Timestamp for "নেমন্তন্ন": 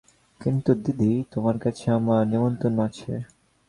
2.31-2.77